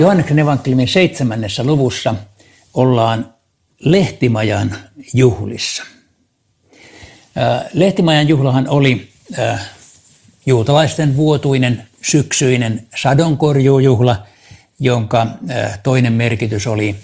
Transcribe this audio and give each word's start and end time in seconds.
Johanneksen 0.00 0.38
evankeliumin 0.38 0.88
seitsemännessä 0.88 1.64
luvussa 1.64 2.14
ollaan 2.74 3.34
Lehtimajan 3.78 4.76
juhlissa. 5.14 5.82
Lehtimajan 7.72 8.28
juhlahan 8.28 8.68
oli 8.68 9.08
juutalaisten 10.46 11.16
vuotuinen 11.16 11.88
syksyinen 12.02 12.86
sadonkorjuujuhla, 12.96 14.26
jonka 14.78 15.26
toinen 15.82 16.12
merkitys 16.12 16.66
oli 16.66 16.96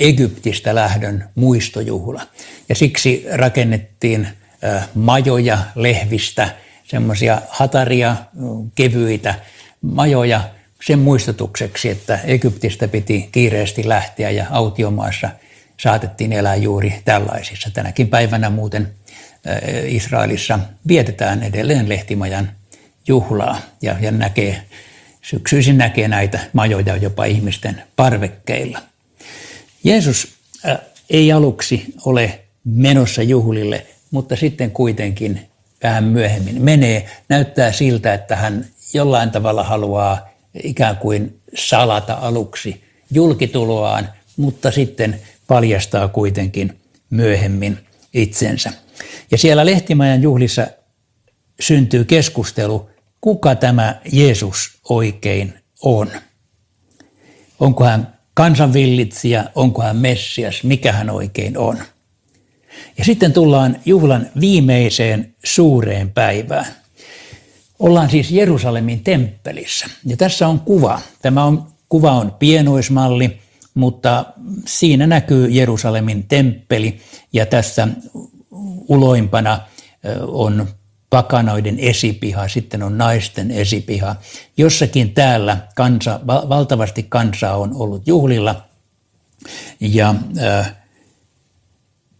Egyptistä 0.00 0.74
lähdön 0.74 1.28
muistojuhla. 1.34 2.22
Ja 2.68 2.74
siksi 2.74 3.24
rakennettiin 3.32 4.28
majoja 4.94 5.58
lehvistä, 5.74 6.54
semmoisia 6.84 7.42
hataria, 7.48 8.16
kevyitä 8.74 9.34
majoja 9.80 10.57
sen 10.86 10.98
muistutukseksi, 10.98 11.88
että 11.88 12.18
Egyptistä 12.24 12.88
piti 12.88 13.28
kiireesti 13.32 13.88
lähteä 13.88 14.30
ja 14.30 14.46
autiomaassa 14.50 15.30
saatettiin 15.80 16.32
elää 16.32 16.56
juuri 16.56 16.94
tällaisissa. 17.04 17.70
Tänäkin 17.70 18.08
päivänä 18.08 18.50
muuten 18.50 18.94
Israelissa 19.86 20.58
vietetään 20.88 21.42
edelleen 21.42 21.88
lehtimajan 21.88 22.50
juhlaa 23.08 23.60
ja, 23.82 23.96
ja 24.00 24.10
näkee, 24.10 24.62
syksyisin 25.22 25.78
näkee 25.78 26.08
näitä 26.08 26.40
majoja 26.52 26.96
jopa 26.96 27.24
ihmisten 27.24 27.82
parvekkeilla. 27.96 28.78
Jeesus 29.84 30.28
ei 31.10 31.32
aluksi 31.32 31.94
ole 32.04 32.40
menossa 32.64 33.22
juhlille, 33.22 33.86
mutta 34.10 34.36
sitten 34.36 34.70
kuitenkin 34.70 35.48
vähän 35.82 36.04
myöhemmin 36.04 36.62
menee. 36.62 37.06
Näyttää 37.28 37.72
siltä, 37.72 38.14
että 38.14 38.36
hän 38.36 38.66
jollain 38.94 39.30
tavalla 39.30 39.64
haluaa 39.64 40.28
ikään 40.62 40.96
kuin 40.96 41.40
salata 41.54 42.14
aluksi 42.14 42.84
julkituloaan, 43.10 44.08
mutta 44.36 44.70
sitten 44.70 45.20
paljastaa 45.46 46.08
kuitenkin 46.08 46.80
myöhemmin 47.10 47.78
itsensä. 48.14 48.72
Ja 49.30 49.38
siellä 49.38 49.66
Lehtimajan 49.66 50.22
juhlissa 50.22 50.66
syntyy 51.60 52.04
keskustelu, 52.04 52.90
kuka 53.20 53.54
tämä 53.54 54.00
Jeesus 54.12 54.78
oikein 54.88 55.54
on. 55.82 56.10
Onko 57.60 57.84
hän 57.84 58.18
kansanvillitsijä, 58.34 59.44
onko 59.54 59.82
hän 59.82 59.96
Messias, 59.96 60.64
mikä 60.64 60.92
hän 60.92 61.10
oikein 61.10 61.58
on. 61.58 61.78
Ja 62.98 63.04
sitten 63.04 63.32
tullaan 63.32 63.76
juhlan 63.84 64.30
viimeiseen 64.40 65.34
suureen 65.44 66.12
päivään. 66.12 66.66
Ollaan 67.78 68.10
siis 68.10 68.30
Jerusalemin 68.30 69.04
temppelissä. 69.04 69.86
Ja 70.04 70.16
tässä 70.16 70.48
on 70.48 70.60
kuva. 70.60 71.00
Tämä 71.22 71.44
on, 71.44 71.66
kuva 71.88 72.12
on 72.12 72.32
pienoismalli, 72.38 73.38
mutta 73.74 74.24
siinä 74.66 75.06
näkyy 75.06 75.48
Jerusalemin 75.48 76.24
temppeli 76.28 77.00
ja 77.32 77.46
tässä 77.46 77.88
uloimpana 78.88 79.60
on 80.26 80.68
pakanoiden 81.10 81.78
esipiha, 81.78 82.48
sitten 82.48 82.82
on 82.82 82.98
naisten 82.98 83.50
esipiha. 83.50 84.16
Jossakin 84.56 85.14
täällä 85.14 85.56
kansa, 85.74 86.20
valtavasti 86.26 87.06
kansaa 87.08 87.56
on 87.56 87.74
ollut 87.74 88.06
juhlilla 88.06 88.62
ja 89.80 90.14
äh, 90.42 90.74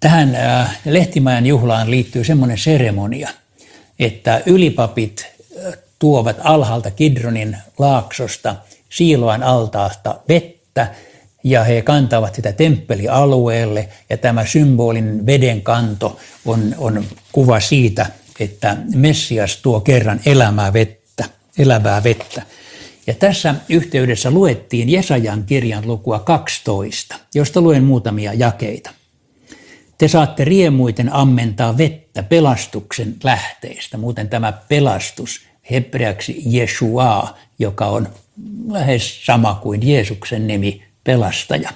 tähän 0.00 0.34
äh, 0.34 0.78
Lehtimäen 0.84 1.46
juhlaan 1.46 1.90
liittyy 1.90 2.24
semmoinen 2.24 2.58
seremonia, 2.58 3.28
että 3.98 4.42
ylipapit 4.46 5.26
tuovat 5.98 6.36
alhaalta 6.44 6.90
Kidronin 6.90 7.56
laaksosta 7.78 8.56
Siiloan 8.88 9.42
altaasta 9.42 10.20
vettä 10.28 10.94
ja 11.44 11.64
he 11.64 11.82
kantavat 11.82 12.34
sitä 12.34 12.52
temppelialueelle 12.52 13.88
ja 14.10 14.16
tämä 14.16 14.46
symbolinen 14.46 15.26
veden 15.26 15.62
kanto 15.62 16.20
on, 16.44 16.74
on 16.78 17.04
kuva 17.32 17.60
siitä, 17.60 18.06
että 18.40 18.76
Messias 18.94 19.56
tuo 19.56 19.80
kerran 19.80 20.20
elämää 20.26 20.72
vettä, 20.72 21.24
elävää 21.58 22.04
vettä. 22.04 22.42
Ja 23.06 23.14
tässä 23.14 23.54
yhteydessä 23.68 24.30
luettiin 24.30 24.90
Jesajan 24.90 25.44
kirjan 25.44 25.86
lukua 25.86 26.18
12, 26.18 27.16
josta 27.34 27.60
luen 27.60 27.84
muutamia 27.84 28.34
jakeita. 28.34 28.90
Te 29.98 30.08
saatte 30.08 30.44
riemuiten 30.44 31.12
ammentaa 31.12 31.78
vettä 31.78 32.22
pelastuksen 32.22 33.16
lähteistä. 33.24 33.98
Muuten 33.98 34.28
tämä 34.28 34.52
pelastus 34.52 35.47
hebreaksi 35.70 36.42
Jeshua, 36.46 37.34
joka 37.58 37.86
on 37.86 38.08
lähes 38.68 39.26
sama 39.26 39.58
kuin 39.62 39.88
Jeesuksen 39.88 40.46
nimi, 40.46 40.82
pelastaja. 41.04 41.70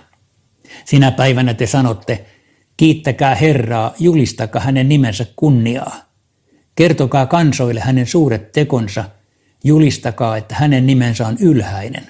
Sinä 0.84 1.10
päivänä 1.10 1.54
te 1.54 1.66
sanotte, 1.66 2.25
kiittäkää 2.76 3.34
Herraa, 3.34 3.94
julistakaa 3.98 4.62
hänen 4.62 4.88
nimensä 4.88 5.26
kunniaa. 5.36 5.97
Kertokaa 6.75 7.26
kansoille 7.26 7.81
hänen 7.81 8.06
suuret 8.06 8.52
tekonsa, 8.52 9.04
julistakaa, 9.64 10.36
että 10.36 10.54
hänen 10.54 10.86
nimensä 10.86 11.26
on 11.26 11.36
ylhäinen. 11.41 12.06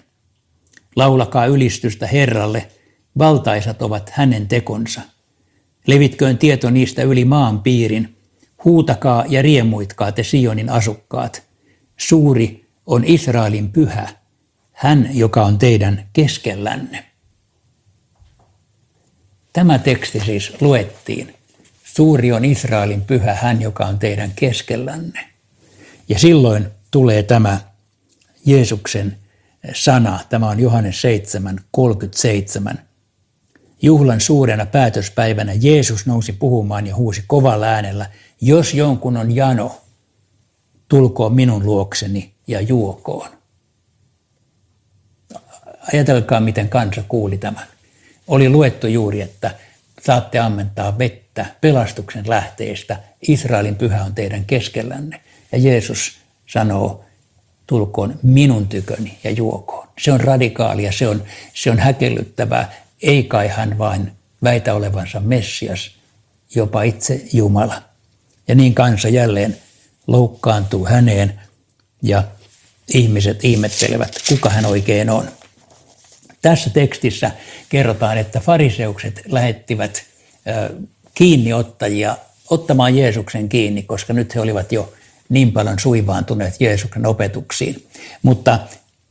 Laulakaa 0.97 1.47
ylistystä 1.47 2.07
Herralle, 2.07 2.69
valtaisat 3.19 3.83
ovat 3.83 4.11
hänen 4.11 4.49
tekonsa. 4.49 5.01
Levitköön 5.87 6.39
tieto 6.39 6.71
niistä 6.71 7.03
yli 7.03 7.25
maan 7.25 7.61
piirin, 7.61 8.17
huutakaa 8.65 9.25
ja 9.29 9.43
riemuitkaa 9.43 10.13
te 10.13 10.23
Sionin 10.23 10.71
asukkaat. 10.71 11.52
Suuri 11.97 12.69
on 12.87 13.05
Israelin 13.05 13.73
pyhä, 13.73 14.09
hän, 14.73 15.11
joka 15.13 15.45
on 15.45 15.59
teidän 15.59 16.09
keskellänne. 16.13 17.05
Tämä 19.53 19.79
teksti 19.79 20.21
siis 20.21 20.53
luettiin 20.61 21.35
Suuri 21.97 22.33
on 22.33 22.45
Israelin 22.45 23.03
pyhä 23.03 23.35
hän, 23.35 23.63
joka 23.63 23.87
on 23.87 23.99
teidän 23.99 24.33
keskellänne. 24.37 25.29
Ja 26.09 26.19
silloin 26.19 26.67
tulee 26.91 27.23
tämä 27.23 27.61
Jeesuksen 28.47 29.17
sana, 29.75 30.21
tämä 30.29 30.49
on 30.49 30.61
Johannes 30.61 31.01
7, 31.01 31.61
37. 31.71 32.79
Juhlan 33.83 34.21
suurena 34.21 34.67
päätöspäivänä 34.67 35.53
Jeesus 35.61 36.07
nousi 36.07 36.33
puhumaan 36.33 36.87
ja 36.87 36.97
huusi 36.97 37.25
kovalla 37.27 37.67
äänellä, 37.67 38.07
jos 38.41 38.75
jonkun 38.75 39.17
on 39.17 39.37
jano, 39.37 39.82
tulkoon 40.93 41.35
minun 41.35 41.67
luokseni 41.67 42.33
ja 42.47 42.61
juokoon. 42.61 43.29
Ajatelkaa, 45.93 46.41
miten 46.41 46.69
kansa 46.69 47.03
kuuli 47.09 47.39
tämän. 47.39 47.67
Oli 48.29 48.49
luettu 48.49 48.87
juuri, 48.87 49.21
että 49.21 49.55
saatte 50.03 50.39
ammentaa 50.39 50.99
vettä 50.99 51.47
pelastuksen 51.61 52.29
lähteestä. 52.29 52.99
Israelin 53.29 53.77
pyhä 53.77 54.05
on 54.05 54.15
teidän 54.15 54.45
keskellänne. 54.45 55.21
Ja 55.53 55.59
Jeesus 55.59 56.13
sanoo, 56.47 57.05
tulkoon 57.67 58.19
minun 58.23 58.69
tyköni 58.69 59.19
ja 59.25 59.31
juokoon. 59.31 59.89
Se 59.99 60.13
on 60.13 60.21
radikaalia, 60.21 60.93
se 60.93 61.09
on, 61.09 61.23
se 61.55 61.71
on 61.71 61.79
häkellyttävää. 61.79 62.73
Ei 63.03 63.25
kai 63.25 63.49
hän 63.49 63.79
vain 63.79 64.13
väitä 64.43 64.75
olevansa 64.75 65.21
Messias, 65.21 65.91
jopa 66.55 66.83
itse 66.83 67.23
Jumala. 67.33 67.83
Ja 68.49 68.55
niin 68.55 68.75
kansa 68.75 69.09
jälleen 69.09 69.57
loukkaantuu 70.07 70.87
häneen 70.87 71.41
ja 72.03 72.25
ihmiset 72.95 73.45
ihmettelevät, 73.45 74.17
kuka 74.29 74.51
hän 74.51 74.67
oikein 74.67 75.11
on. 75.11 75.29
Tässä 76.43 76.71
tekstissä 76.71 77.31
kerrotaan, 77.69 78.19
että 78.19 78.41
fariseukset 78.41 79.23
lähettivät 79.27 80.05
kiinniottajia 81.15 82.17
ottamaan 82.51 82.97
Jeesuksen 82.97 83.49
kiinni, 83.49 83.83
koska 83.83 84.13
nyt 84.13 84.35
he 84.35 84.41
olivat 84.41 84.73
jo 84.73 84.93
niin 85.29 85.53
paljon 85.53 85.79
suivaantuneet 85.79 86.61
Jeesuksen 86.61 87.07
opetuksiin. 87.07 87.89
Mutta 88.23 88.59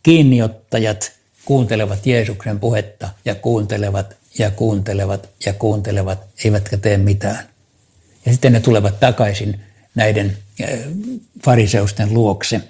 kiinniottajat 0.04 1.12
kuuntelevat 1.46 2.06
Jeesuksen 2.06 2.60
puhetta 2.60 3.10
ja 3.26 3.36
kuuntelevat 3.36 4.16
ja 4.40 4.52
kuuntelevat 4.52 5.30
ja 5.46 5.54
kuuntelevat, 5.54 6.20
eivätkä 6.46 6.78
tee 6.78 6.98
mitään. 6.98 7.50
Ja 8.26 8.32
sitten 8.32 8.54
ne 8.54 8.60
tulevat 8.60 9.00
takaisin 9.00 9.60
näiden 9.96 10.38
fariseusten 11.44 12.14
luokse. 12.14 12.62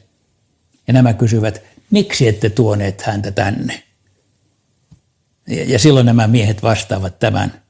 Ja 0.88 0.94
nämä 0.94 1.14
kysyvät, 1.14 1.62
miksi 1.92 2.28
ette 2.28 2.50
tuoneet 2.50 3.02
häntä 3.02 3.32
tänne? 3.32 3.84
Ja 5.48 5.80
silloin 5.80 6.06
nämä 6.06 6.28
miehet 6.28 6.64
vastaavat 6.64 7.20
tämän. 7.20 7.62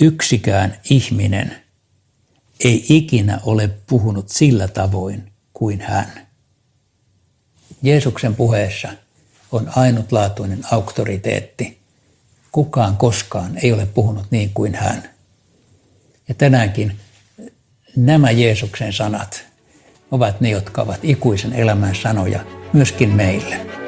Yksikään 0.00 0.80
ihminen 0.90 1.56
ei 2.64 2.86
ikinä 2.88 3.40
ole 3.42 3.68
puhunut 3.86 4.28
sillä 4.28 4.68
tavoin 4.68 5.32
kuin 5.52 5.80
hän. 5.80 6.26
Jeesuksen 7.82 8.34
puheessa 8.34 8.88
on 9.52 9.70
ainutlaatuinen 9.76 10.60
auktoriteetti. 10.70 11.78
Kukaan 12.52 12.96
koskaan 12.96 13.58
ei 13.62 13.72
ole 13.72 13.86
puhunut 13.86 14.26
niin 14.30 14.50
kuin 14.54 14.74
hän. 14.74 15.10
Ja 16.28 16.34
tänäänkin 16.34 16.96
nämä 17.96 18.30
Jeesuksen 18.30 18.92
sanat 18.92 19.44
ovat 20.10 20.40
ne, 20.40 20.50
jotka 20.50 20.82
ovat 20.82 21.00
ikuisen 21.02 21.52
elämän 21.52 21.94
sanoja 21.94 22.40
myöskin 22.72 23.08
meille. 23.08 23.85